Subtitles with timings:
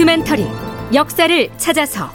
[0.00, 0.46] 다큐멘터리
[0.94, 2.10] 역사를 찾아서.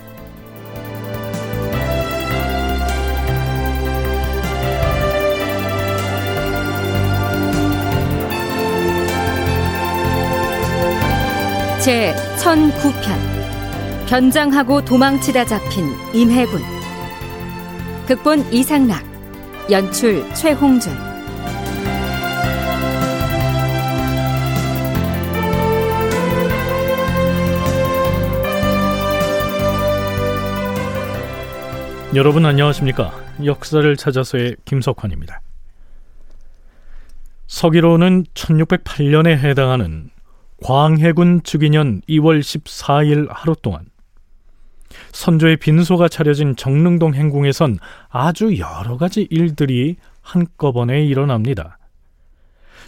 [11.79, 16.63] 제 1009편 변장하고 도망치다 잡힌 임해군.
[18.07, 19.03] 극본 이상락
[19.69, 21.04] 연출 최홍준
[32.15, 33.13] 여러분 안녕하십니까?
[33.43, 35.41] 역사를 찾아서의 김석환입니다.
[37.47, 40.11] 서기로는 1608년에 해당하는
[40.63, 43.83] 광해군 즉위년 2월 14일 하루 동안
[45.11, 51.79] 선조의 빈소가 차려진 정릉동 행궁에선 아주 여러 가지 일들이 한꺼번에 일어납니다.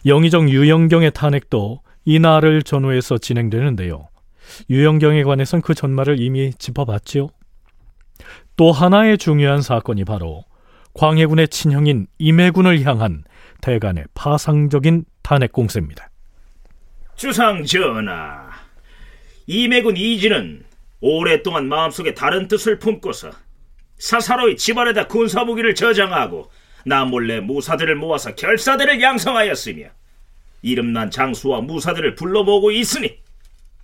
[0.06, 4.08] 영의정 유영경의 탄핵도 이날을 전후해서 진행되는데요.
[4.70, 7.28] 유영경에 관해선 그 전말을 이미 짚어봤지요.
[8.58, 10.44] 또 하나의 중요한 사건이 바로
[10.96, 13.24] 광해군의 친형인 임해군을 향한
[13.62, 16.10] 대간의 파상적인 탄핵 공세입니다.
[17.16, 18.50] 주상 전하,
[19.46, 20.66] 임해군 이진은
[21.02, 23.30] 오랫동안 마음속에 다른 뜻을 품고서
[24.00, 26.50] 사사로이 집안에다 군사무기를 저장하고
[26.86, 29.86] 남몰래 무사들을 모아서 결사대를 양성하였으며
[30.64, 33.20] 이름난 장수와 무사들을 불러 모으고 있으니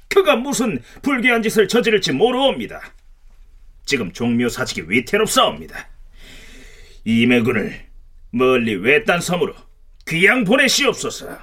[0.07, 2.81] 그가 무슨 불쾌한 짓을 저지를지 모르옵니다.
[3.85, 5.87] 지금 종묘 사직이 위태롭사옵니다.
[7.05, 7.85] 이매군을
[8.31, 9.53] 멀리 외딴 섬으로
[10.07, 11.37] 귀양 보내시옵소서.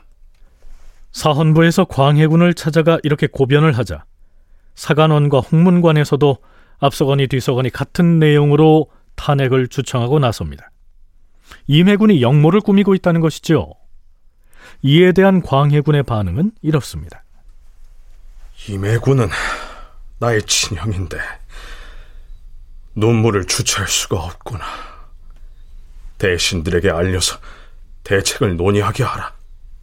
[1.13, 4.05] 사헌부에서 광해군을 찾아가 이렇게 고변을 하자
[4.75, 6.39] 사관원과 홍문관에서도
[6.79, 10.71] 앞서거니 뒤서거니 같은 내용으로 탄핵을 주청하고 나섭니다.
[11.67, 13.75] 임해군이 역모를 꾸미고 있다는 것이죠.
[14.83, 17.25] 이에 대한 광해군의 반응은 이렇습니다.
[18.69, 19.29] 임해군은
[20.19, 21.19] 나의 친형인데
[23.01, 24.65] 눈물을 주체할 수가 없구나.
[26.19, 27.39] 대신들에게 알려서
[28.05, 29.33] 대책을 논의하게 하라.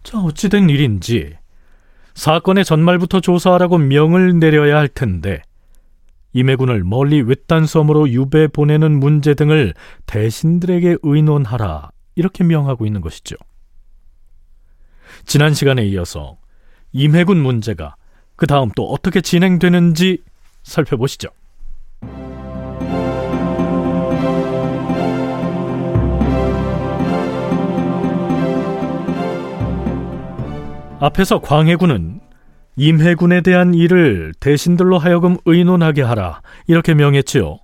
[0.04, 1.36] 자, 어찌된 일인지
[2.14, 5.42] 사건의 전말부터 조사하라고 명을 내려야 할 텐데
[6.34, 9.74] 임해군을 멀리 외딴 섬으로 유배 보내는 문제 등을
[10.06, 13.36] 대신들에게 의논하라 이렇게 명하고 있는 것이죠.
[15.26, 16.38] 지난 시간에 이어서
[16.92, 17.96] 임해군 문제가
[18.36, 20.24] 그 다음 또 어떻게 진행되는지
[20.64, 21.30] 살펴보시죠.
[31.00, 32.22] 앞에서 광해군은
[32.76, 37.60] 임해군에 대한 일을 대신들로 하여금 의논하게 하라 이렇게 명했지요.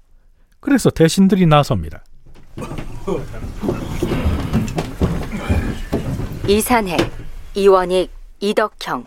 [0.60, 2.04] 그래서 대신들이 나섭니다.
[6.48, 6.98] 이산해,
[7.56, 9.06] 이원익, 이덕형,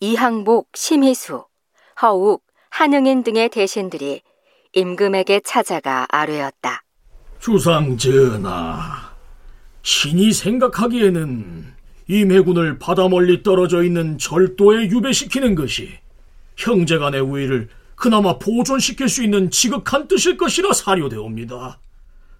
[0.00, 1.44] 이항복, 심희수,
[2.02, 4.22] 허욱, 한응인 등의 대신들이
[4.72, 6.82] 임금에게 찾아가 아뢰었다.
[7.38, 9.10] 주상 전하,
[9.82, 11.75] 신이 생각하기에는
[12.08, 15.98] 임해군을 바다 멀리 떨어져 있는 절도에 유배시키는 것이
[16.56, 21.80] 형제간의 우위를 그나마 보존시킬 수 있는 지극한 뜻일 것이라 사료되옵니다.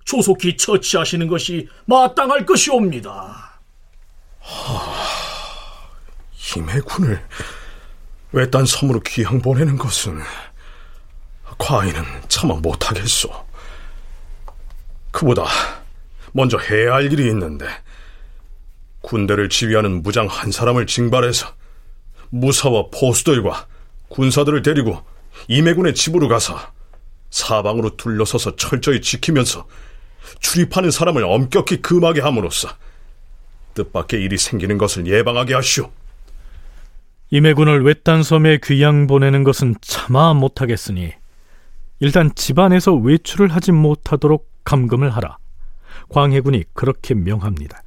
[0.04, 3.60] 조속히 처치하시는 것이 마땅할 것이옵니다.
[4.40, 4.96] 하...
[6.56, 7.20] 임해군을
[8.32, 10.20] 외딴 섬으로 귀양 보내는 것은
[11.58, 13.30] 과인은 차마 못하겠소.
[15.10, 15.44] 그보다
[16.32, 17.66] 먼저 해야 할 일이 있는데
[19.06, 21.46] 군대를 지휘하는 무장 한 사람을 징발해서
[22.30, 23.68] 무사와 포수들과
[24.08, 25.00] 군사들을 데리고
[25.46, 26.58] 임해군의 집으로 가서
[27.30, 29.68] 사방으로 둘러서서 철저히 지키면서
[30.40, 32.68] 출입하는 사람을 엄격히 금하게 함으로써
[33.74, 35.92] 뜻밖의 일이 생기는 것을 예방하게 하시오.
[37.30, 41.12] 임해군을 외딴 섬에 귀양 보내는 것은 차마 못하겠으니
[42.00, 45.38] 일단 집안에서 외출을 하지 못하도록 감금을 하라.
[46.08, 47.85] 광해군이 그렇게 명합니다.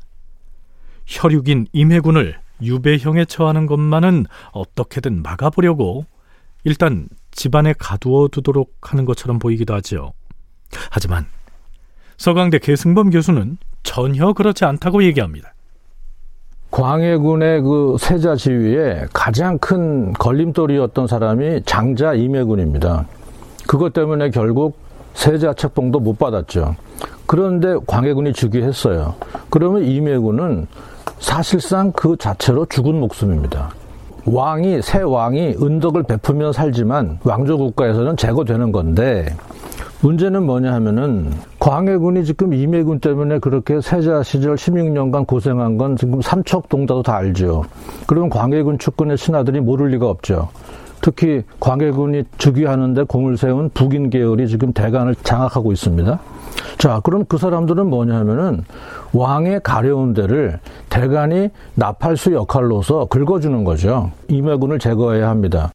[1.09, 6.05] 혈육인 임해군을 유배형에 처하는 것만은 어떻게든 막아보려고
[6.63, 10.11] 일단 집안에 가두어 두도록 하는 것처럼 보이기도 하지요.
[10.91, 11.25] 하지만
[12.17, 15.53] 서강대 계승범 교수는 전혀 그렇지 않다고 얘기합니다.
[16.69, 23.07] 광해군의 그 세자 지위에 가장 큰 걸림돌이었던 사람이 장자 임해군입니다.
[23.65, 24.77] 그것 때문에 결국
[25.13, 26.75] 세자 책봉도 못 받았죠.
[27.25, 29.15] 그런데 광해군이 즉위했어요.
[29.49, 30.67] 그러면 임해군은
[31.19, 33.69] 사실상 그 자체로 죽은 목숨입니다.
[34.25, 39.25] 왕이 새 왕이 은덕을 베푸며 살지만 왕조 국가에서는 제거되는 건데
[40.01, 47.03] 문제는 뭐냐 하면은 광해군이 지금 임해군 때문에 그렇게 세자 시절 16년간 고생한 건 지금 삼척동자도
[47.03, 47.65] 다 알죠.
[48.07, 50.49] 그러면 광해군 축군의 신하들이 모를 리가 없죠.
[51.01, 56.19] 특히 광해군이 즉위하는데 공을 세운 북인 계열이 지금 대간을 장악하고 있습니다.
[56.79, 58.63] 자, 그럼 그 사람들은 뭐냐면은
[59.11, 64.13] 왕의 가려운 데를 대간이 나팔수 역할로서 긁어주는 거죠.
[64.29, 65.73] 임해군을 제거해야 합니다.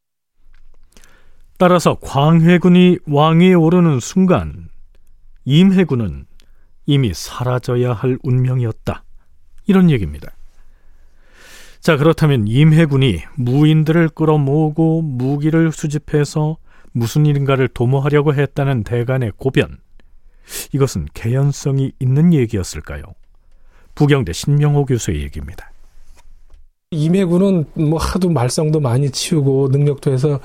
[1.59, 4.69] 따라서 광해군이 왕위에 오르는 순간
[5.45, 6.25] 임해군은
[6.87, 9.05] 이미 사라져야 할 운명이었다.
[9.67, 10.31] 이런 얘기입니다.
[11.81, 16.57] 자, 그렇다면 임해군이 무인들을 끌어모으고 무기를 수집해서
[16.93, 19.84] 무슨 일인가를 도모하려고 했다는 대간의 고변.
[20.73, 23.02] 이것은 개연성이 있는 얘기였을까요?
[23.94, 25.70] 부경대 신명호 교수의 얘기입니다.
[26.91, 30.41] 임해군은 뭐 하도 말썽도 많이 치우고 능력도 해서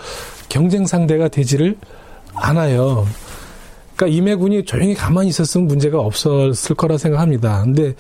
[0.50, 1.78] 경쟁 상대가 되지를
[2.34, 3.06] 않아요.
[3.96, 7.64] 그러니까 임해군이 조용히 가만히 있었으면 문제가 없었을 거라 생각합니다.
[7.64, 7.94] 근데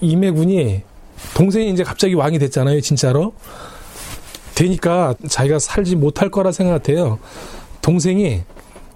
[0.00, 0.82] 임해군이
[1.34, 3.32] 동생이 이제 갑자기 왕이 됐잖아요, 진짜로.
[4.54, 7.18] 되니까 자기가 살지 못할 거라 생각해요.
[7.80, 8.42] 동생이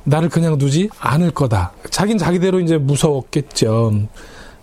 [0.05, 1.73] 나를 그냥 두지 않을 거다.
[1.91, 3.93] 자긴 자기대로 이제 무서웠겠죠.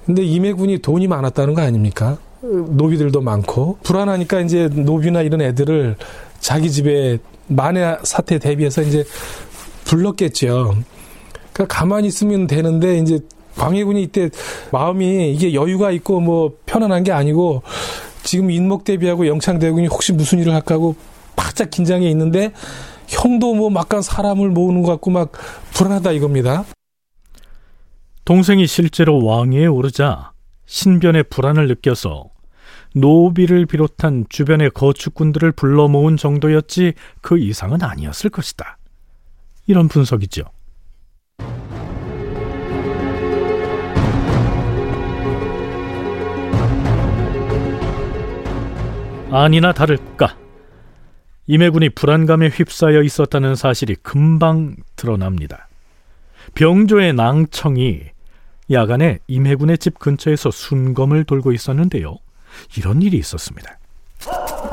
[0.05, 2.17] 근데 임해군이 돈이 많았다는 거 아닙니까?
[2.41, 5.95] 노비들도 많고 불안하니까 이제 노비나 이런 애들을
[6.39, 9.03] 자기 집에 만해 사태 대비해서 이제
[9.85, 10.75] 불렀겠죠.
[11.53, 13.19] 그러니까 가만히 있으면 되는데 이제
[13.57, 14.29] 광해군이 이때
[14.71, 17.61] 마음이 이게 여유가 있고 뭐 편안한 게 아니고
[18.23, 20.95] 지금 인목 대비하고 영창 대군이 혹시 무슨 일을 할까 하고
[21.35, 22.51] 바짝 긴장해 있는데
[23.11, 25.31] 형도 뭐 막간 사람을 모으는 것 같고 막
[25.73, 26.63] 불안하다 이겁니다.
[28.23, 30.31] 동생이 실제로 왕위에 오르자
[30.65, 32.29] 신변의 불안을 느껴서
[32.95, 38.77] 노비를 비롯한 주변의 거축군들을 불러 모은 정도였지 그 이상은 아니었을 것이다.
[39.67, 40.43] 이런 분석이죠.
[49.31, 50.40] 아니나 다를까
[51.51, 55.67] 임해군이 불안감에 휩싸여 있었다는 사실이 금방 드러납니다.
[56.55, 58.03] 병조의 낭청이
[58.71, 62.15] 야간에 임해군의 집 근처에서 순검을 돌고 있었는데요.
[62.77, 63.77] 이런 일이 있었습니다.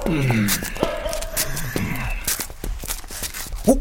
[0.06, 0.46] 음.
[3.66, 3.74] 어?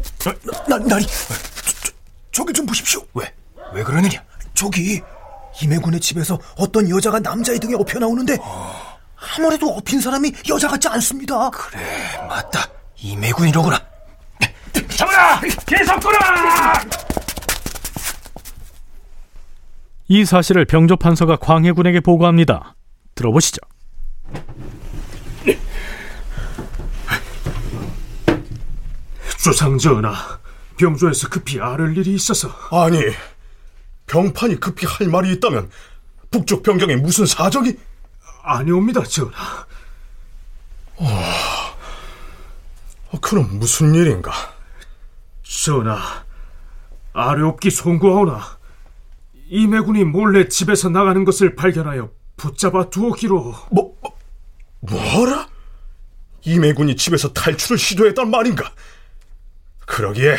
[0.68, 1.92] 나, 나 리, 저,
[2.32, 3.00] 저, 기좀 보십시오.
[3.14, 3.32] 왜?
[3.74, 4.20] 왜 그러느냐?
[4.54, 5.00] 저기
[5.62, 8.98] 임해군의 집에서 어떤 여자가 남자의 등에 업혀 나오는데 어...
[9.36, 11.48] 아무래도 업힌 사람이 여자 같지 않습니다.
[11.50, 11.78] 그래,
[12.28, 12.77] 맞다.
[13.00, 13.80] 임해군이로구나.
[14.88, 15.40] 잡아라!
[15.66, 16.18] 계속구나!
[20.08, 22.74] 이 사실을 병조 판서가 광해군에게 보고합니다.
[23.14, 23.60] 들어보시죠.
[29.38, 30.12] 주상 전하,
[30.78, 32.48] 병조에서 급히 아를 일이 있어서.
[32.70, 33.00] 아니,
[34.06, 35.70] 병판이 급히 할 말이 있다면
[36.30, 37.74] 북쪽 병경에 무슨 사정이?
[38.42, 39.66] 아니옵니다, 전하.
[40.96, 41.06] 어,
[43.28, 44.32] 그럼 무슨 일인가?
[45.42, 45.98] 전하,
[47.12, 48.40] 아뢰옵기 송구하오나
[49.50, 53.54] 이매군이 몰래 집에서 나가는 것을 발견하여 붙잡아 두었기로.
[53.70, 54.18] 뭐, 뭐
[54.80, 55.46] 뭐라?
[56.42, 58.72] 이매군이 집에서 탈출을 시도했단 말인가?
[59.80, 60.38] 그러기에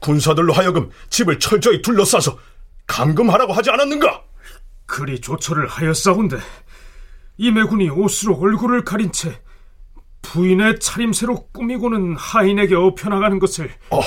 [0.00, 2.38] 군사들로 하여금 집을 철저히 둘러싸서
[2.86, 4.22] 감금하라고 하지 않았는가?
[4.84, 6.36] 그리 조처를 하였사온데
[7.38, 9.40] 이매군이 옷으로 얼굴을 가린 채
[10.22, 14.00] 부인의 차림새로 꾸미고는 하인에게 업혀나가는 것을 어.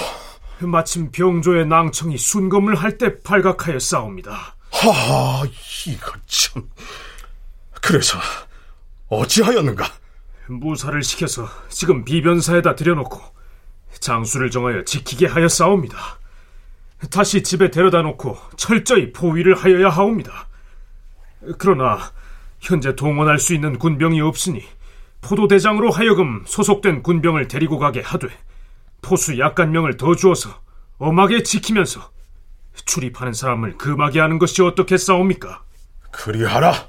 [0.61, 4.55] 마침 병조의 낭청이 순검을 할 때 발각하여 싸웁니다.
[4.71, 5.43] 하하,
[5.87, 6.69] 이거 참.
[7.81, 8.17] 그래서
[9.09, 9.85] 어찌하였는가?
[10.47, 13.19] 무사를 시켜서 지금 비변사에다 들여놓고
[13.99, 15.97] 장수를 정하여 지키게 하여 싸웁니다.
[17.09, 20.47] 다시 집에 데려다 놓고 철저히 포위를 하여야 하옵니다.
[21.57, 21.99] 그러나
[22.61, 24.63] 현재 동원할 수 있는 군병이 없으니
[25.23, 28.27] 포도대장으로 하여금 소속된 군병을 데리고 가게 하되
[29.01, 30.49] 포수 약간명을 더 주어서
[30.97, 32.11] 엄하게 지키면서
[32.85, 35.63] 출입하는 사람을 금하게 하는 것이 어떻게 싸웁니까?
[36.11, 36.87] 그리하라.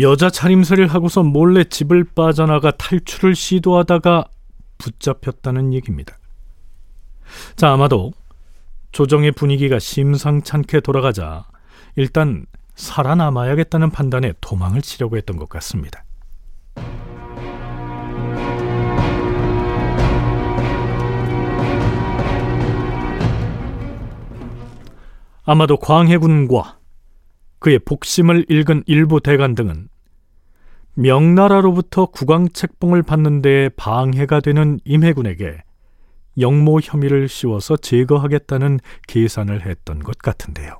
[0.00, 4.24] 여자 차림새를 하고서 몰래 집을 빠져나가 탈출을 시도하다가
[4.78, 6.18] 붙잡혔다는 얘기입니다.
[7.56, 8.12] 자, 아마도
[8.92, 11.44] 조정의 분위기가 심상찮게 돌아가자
[11.96, 16.04] 일단 살아남아야겠다는 판단에 도망을 치려고 했던 것 같습니다.
[25.44, 26.78] 아마도 광해군과
[27.58, 29.88] 그의 복심을 읽은 일부 대관 등은
[30.94, 35.62] 명나라로부터 국왕 책봉을 받는 데에 방해가 되는 임해군에게
[36.38, 40.78] 영모 혐의를 씌워서 제거하겠다는 계산을 했던 것 같은데요.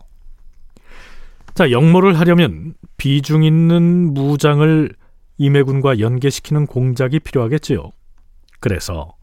[1.54, 4.90] 자, 영모를 하려면 비중 있는 무장을
[5.38, 7.90] 임해군과 연계시키는 공작이 필요하겠지요.
[8.61, 9.14] 그래서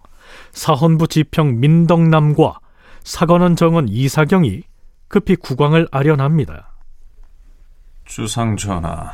[0.51, 2.59] 사헌부 지평 민덕남과
[3.03, 4.63] 사관원 정원 이사경이
[5.11, 6.71] 급히 국왕을 아련합니다.
[8.05, 9.11] 주상 전하,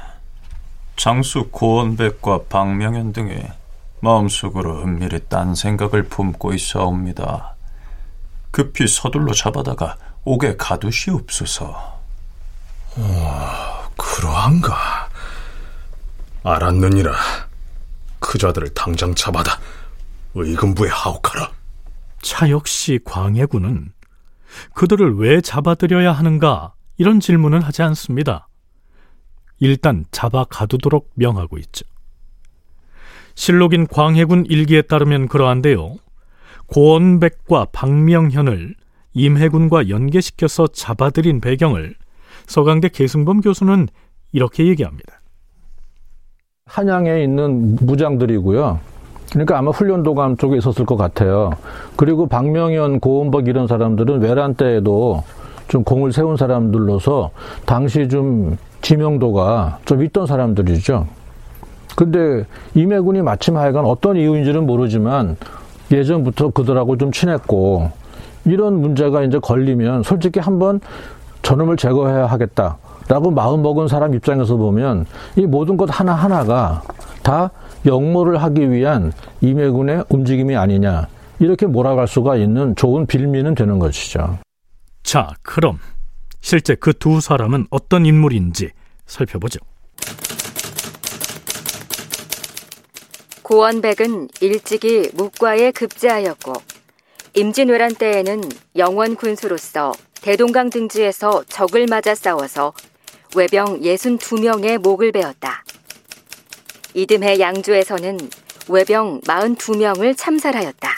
[0.95, 3.41] 장수 고원백과 박명현 등이
[4.01, 7.55] 마음속으로 은밀히 딴 생각을 품고 있어옵니다.
[8.51, 11.99] 급히 서둘러 잡아다가 옥에 가두시옵소서.
[12.97, 13.01] 오,
[13.97, 15.09] 그러한가?
[16.43, 17.11] 알았느니라.
[18.19, 19.59] 그 자들을 당장 잡아다
[20.35, 21.51] 의금부에 하옥하라.
[22.21, 23.96] 차 역시 광해군은
[24.73, 28.47] 그들을 왜 잡아들여야 하는가 이런 질문은 하지 않습니다.
[29.59, 31.85] 일단 잡아 가두도록 명하고 있죠.
[33.35, 35.95] 실록인 광해군 일기에 따르면 그러한데요.
[36.67, 38.75] 고원백과 박명현을
[39.13, 41.95] 임해군과 연계시켜서 잡아들인 배경을
[42.45, 43.87] 서강대 계승범 교수는
[44.31, 45.21] 이렇게 얘기합니다.
[46.65, 48.79] 한양에 있는 무장들이고요.
[49.31, 51.51] 그러니까 아마 훈련도감 쪽에 있었을 것 같아요.
[51.95, 55.23] 그리고 박명현, 고원박 이런 사람들은 외란 때에도
[55.67, 57.31] 좀 공을 세운 사람들로서
[57.65, 61.07] 당시 좀 지명도가 좀 있던 사람들이죠.
[61.95, 65.35] 근데 임해군이 마침 하여간 어떤 이유인지는 모르지만
[65.91, 67.91] 예전부터 그들하고 좀 친했고
[68.45, 70.79] 이런 문제가 이제 걸리면 솔직히 한번
[71.41, 75.05] 저놈을 제거해야 하겠다라고 마음먹은 사람 입장에서 보면
[75.35, 76.81] 이 모든 것 하나하나가
[77.23, 77.51] 다
[77.87, 81.07] 역모를 하기 위한 임해군의 움직임이 아니냐
[81.39, 84.37] 이렇게 몰아갈 수가 있는 좋은 빌미는 되는 것이죠.
[85.03, 85.79] 자, 그럼
[86.41, 88.69] 실제 그 두 사람은 어떤 인물인지
[89.05, 89.59] 살펴보죠.
[93.43, 96.53] 고원백은 일찍이 묵과에 급제하였고
[97.33, 98.41] 임진왜란 때에는
[98.75, 102.73] 영원 군수로서 대동강 등지에서 적을 맞아 싸워서
[103.35, 105.63] 외병 62명의 목을 베었다.
[106.93, 108.17] 이듬해 양주에서는
[108.69, 110.95] 외병 42명을 참살하였다.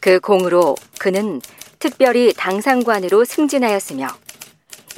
[0.00, 1.40] 그 공으로 그는
[1.78, 4.08] 특별히 당상관으로 승진하였으며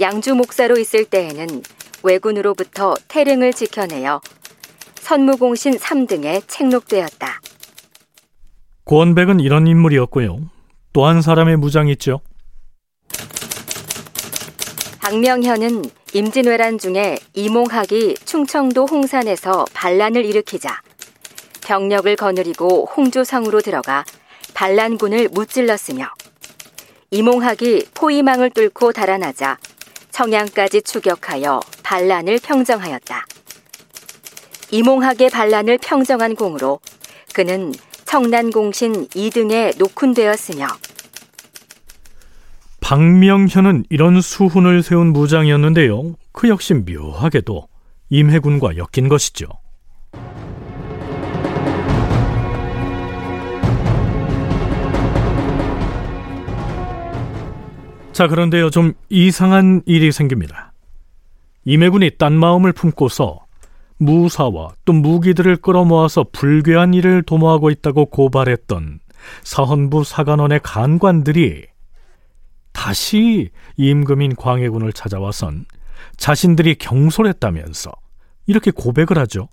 [0.00, 1.62] 양주 목사로 있을 때에는
[2.03, 4.21] 왜군으로부터 태릉을 지켜내어
[5.00, 7.41] 선무공신 3등에 책록되었다.
[8.85, 10.50] 고원백은 이런 인물이었고요.
[10.93, 12.21] 또한 사람의 무장이 있죠.
[15.00, 15.85] 박명현은
[16.15, 20.81] 임진왜란 중에 이몽학이 충청도 홍산에서 반란을 일으키자
[21.62, 24.07] 병력을 거느리고 홍조성으로 들어가
[24.55, 26.09] 반란군을 무찔렀으며
[27.11, 29.59] 이몽학이 포위망을 뚫고 달아나자
[30.11, 33.27] 청양까지 추격하여 반란을 평정하였다.
[34.71, 36.81] 이몽학의 반란을 평정한 공으로
[37.35, 37.73] 그는
[38.07, 40.67] 청난공신 2등에 녹훈되었으며
[42.88, 46.14] 박명현은 이런 수훈을 세운 무장이었는데요.
[46.33, 47.68] 그 역시 묘하게도
[48.09, 49.45] 임해군과 엮인 것이죠.
[58.12, 60.73] 자, 그런데요, 좀 이상한 일이 생깁니다.
[61.66, 63.40] 임해군이 딴 마음을 품고서
[63.99, 69.00] 무사와 또 무기들을 끌어모아서 불괴한 일을 도모하고 있다고 고발했던
[69.42, 71.66] 사헌부 사관원의 간관들이
[72.78, 75.66] 다시 임금인 광해군을 찾아와선
[76.16, 77.90] 자신들이 경솔했다면서
[78.47, 79.49] 이렇게 고백을 하죠.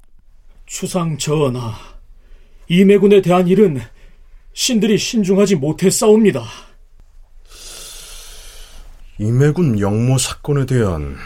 [0.67, 1.74] 추상 전하,
[2.67, 3.82] 임해군에 대한 일은
[4.53, 6.44] 신들이 신중하지 못했사옵니다.
[9.17, 11.17] 임해군 영모 사건에 대한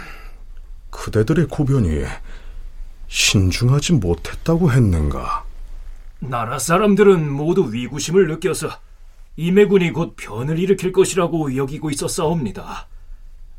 [0.91, 2.05] 그대들의 고변이
[3.09, 5.43] 신중하지 못했다고 했는가?
[6.19, 8.69] 나라 사람들은 모두 위구심을 느껴서
[9.39, 12.89] 임해군이 곧 변을 일으킬 것이라고 여기고 있었사옵니다.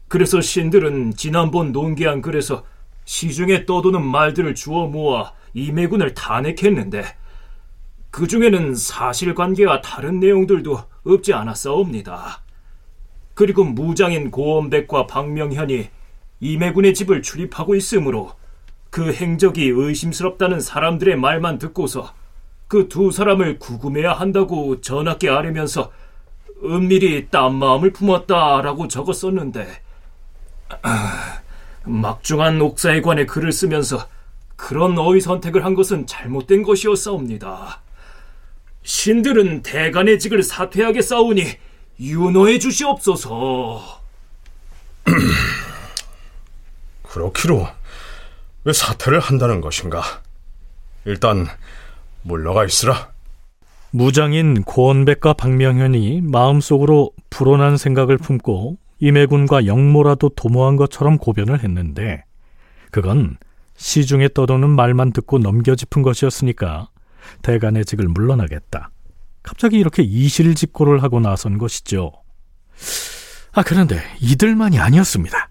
[0.09, 2.67] 그래서 신들은 지난번 논계한 글에서
[3.07, 7.03] 시중에 떠도는 말들을 주워 모아 임해군을 탄핵했는데
[8.11, 12.43] 그 중에는 사실관계와 다른 내용들도 없지 않았사옵니다.
[13.33, 15.89] 그리고 무장인 고원백과 박명현이
[16.41, 18.35] 임해군의 집을 출입하고 있으므로
[18.91, 22.13] 그 행적이 의심스럽다는 사람들의 말만 듣고서
[22.71, 25.91] 그 두 사람을 구금해야 한다고 전하께 아뢰면서
[26.62, 29.83] 은밀히 딴 마음을 품었다라고 적었었는데
[30.83, 31.41] 아,
[31.85, 34.09] 막중한 옥사에 관해 글을 쓰면서
[34.55, 37.81] 그런 어휘 선택을 한 것은 잘못된 것이었사옵니다.
[38.85, 41.45] 신들은 대간의 직을 사퇴하게 싸우니
[41.99, 44.00] 윤호해 주시옵소서.
[47.03, 47.67] 그렇기로
[48.62, 50.23] 왜 사퇴를 한다는 것인가?
[51.05, 51.49] 일단
[52.23, 53.11] 물러가 있으라.
[53.91, 62.25] 무장인 고원백과 박명현이 마음속으로 불온한 생각을 품고 임해군과 영모라도 도모한 것처럼 고변을 했는데
[62.91, 63.37] 그건
[63.77, 66.89] 시중에 떠도는 말만 듣고 넘겨짚은 것이었으니까
[67.43, 68.91] 대간의 직을 물러나겠다.
[69.43, 72.12] 갑자기 이렇게 이실직고를 하고 나선 것이죠.
[73.53, 75.49] 아, 그런데 이들만이 아니었습니다.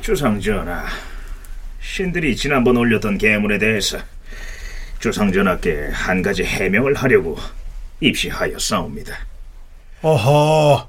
[0.00, 0.84] 주상전하,
[1.94, 3.98] 신들이 지난번 올렸던 계문에 대해서
[4.98, 7.36] 주상전하께 한 가지 해명을 하려고
[8.00, 9.14] 입시하였사옵니다.
[10.02, 10.88] 아하,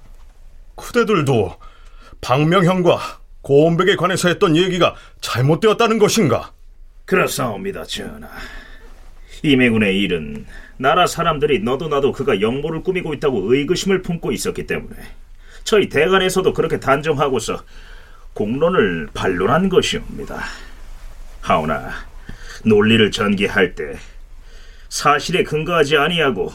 [0.74, 1.58] 그대들도
[2.22, 6.52] 박명현과 고원백에 관해서 했던 얘기가 잘못되었다는 것인가?
[7.06, 8.28] 그렇사옵니다, 전하.
[9.44, 10.48] 이매군의 일은
[10.78, 14.96] 나라 사람들이 너도 나도 그가 영모를 꾸미고 있다고 의구심을 품고 있었기 때문에
[15.64, 17.64] 저희 대관에서도 그렇게 단정하고서
[18.34, 20.44] 공론을 반론한 것이옵니다.
[21.46, 21.92] 하오나
[22.64, 23.98] 논리를 전개할 때
[24.90, 26.52] 사실에 근거하지 아니하고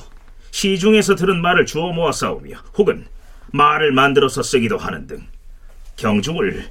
[0.50, 3.06] 시중에서 들은 말을 주워 모아 싸우며 혹은
[3.52, 5.23] 말을 만들어서 쓰기도 하는 등
[5.94, 6.64] 경중을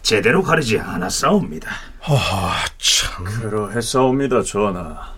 [0.00, 1.68] 제대로 가르지 않았사옵니다.
[2.00, 3.24] 하하, 참.
[3.24, 5.14] 그러했사옵니다, 전하.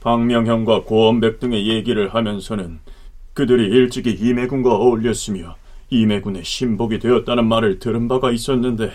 [0.00, 2.78] 박명현과 고원백 등의 얘기를 하면서는
[3.32, 5.56] 그들이 일찍이 이매군과 어울렸으며
[5.90, 8.92] 이매군의 신복이 되었다는 말을 들은 바가 있었는데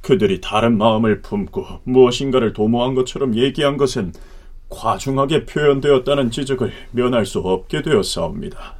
[0.00, 4.12] 그들이 다른 마음을 품고 무엇인가를 도모한 것처럼 얘기한 것은
[4.68, 8.76] 과중하게 표현되었다는 지적을 면할 수 없게 되었사옵니다.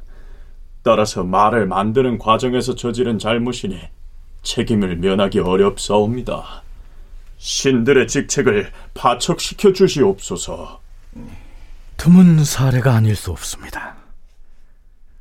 [0.83, 3.79] 따라서 말을 만드는 과정에서 저지른 잘못이니
[4.43, 6.63] 책임을 면하기 어렵사옵니다.
[7.37, 10.79] 신들의 직책을 파척시켜 주시옵소서.
[11.97, 13.95] 드문 사례가 아닐 수 없습니다.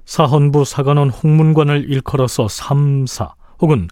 [0.05, 3.89] 사헌부 사관원 홍문관을 일컬어서 삼사 혹은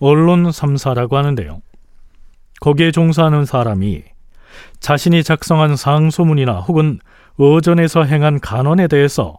[0.00, 1.60] 언론 삼사라고 하는데요.
[2.60, 4.02] 거기에 종사하는 사람이
[4.80, 6.98] 자신이 작성한 상소문이나 혹은
[7.36, 9.38] 어전에서 행한 간언에 대해서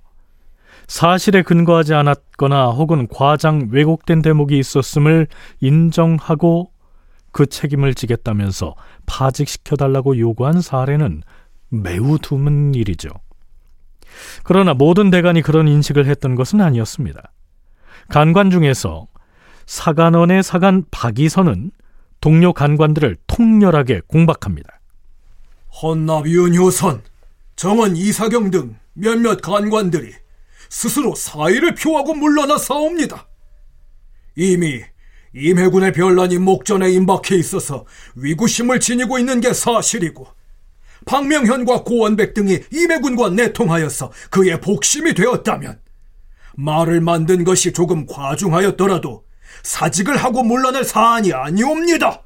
[0.87, 5.27] 사실에 근거하지 않았거나 혹은 과장 왜곡된 대목이 있었음을
[5.59, 6.71] 인정하고
[7.31, 11.23] 그 책임을 지겠다면서 파직시켜달라고 요구한 사례는
[11.69, 13.09] 매우 드문 일이죠.
[14.43, 17.31] 그러나 모든 대관이 그런 인식을 했던 것은 아니었습니다.
[18.09, 19.07] 간관 중에서
[19.65, 21.71] 사관원의 사관 박이선은
[22.19, 24.79] 동료 간관들을 통렬하게 공박합니다.
[25.81, 27.01] 헌납위원 효선,
[27.55, 30.13] 정원 이사경 등 몇몇 간관들이
[30.69, 33.27] 스스로 사의를 표하고 물러나 사옵니다.
[34.35, 34.81] 이미
[35.33, 40.27] 임해군의 변란이 목전에 임박해 있어서 위구심을 지니고 있는 게 사실이고
[41.05, 45.79] 박명현과 고원백 등이 임해군과 내통하여서 그의 복심이 되었다면
[46.55, 49.25] 말을 만든 것이 조금 과중하였더라도
[49.63, 52.21] 사직을 하고 물러날 사안이 아니옵니다.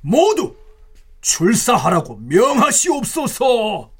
[0.00, 0.54] 모두
[1.20, 3.90] 출사하라고 명하시옵소서.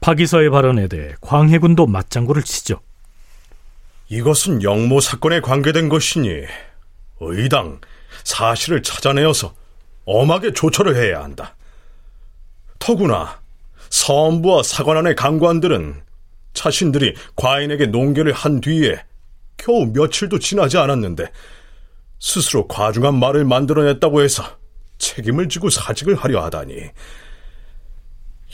[0.00, 2.80] 박이서의 발언에 대해 광해군도 맞장구를 치죠.
[4.08, 6.44] 이것은 영모 사건에 관계된 것이니
[7.20, 7.80] 의당
[8.24, 9.54] 사실을 찾아내어서
[10.04, 11.54] 엄하게 조처를 해야 한다.
[12.78, 13.40] 더구나
[13.90, 16.02] 서원부와 사관원의 강관들은
[16.54, 19.02] 자신들이 과인에게 농계를 한 뒤에
[19.56, 21.30] 겨우 며칠도 지나지 않았는데
[22.18, 24.42] 스스로 과중한 말을 만들어냈다고 해서
[24.98, 26.90] 책임을 지고 사직을 하려 하다니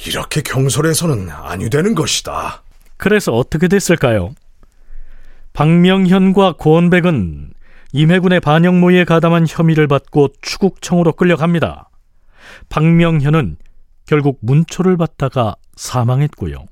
[0.06, 2.62] 이렇게 경솔해서는 아니 되는 것이다.
[2.96, 4.34] 그래서 어떻게 됐을까요?
[5.52, 7.52] 박명현과 고원백은
[7.92, 11.90] 임해군의 반영모에 가담한 혐의를 받고 추국청으로 끌려갑니다.
[12.68, 13.56] 박명현은
[14.04, 16.66] 결국 문초를 받다가 사망했고요.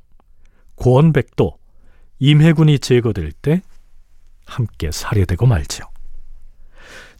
[0.75, 1.57] 고원백도
[2.19, 3.63] 임해군이 제거될 때
[4.47, 5.92] 함께 살해되고 말죠.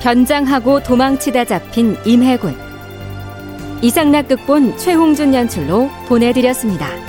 [0.00, 2.56] 변장하고 도망치다 잡힌 임해군
[3.82, 7.05] 이상락 극본 최홍준 연출로 보내드렸습니다.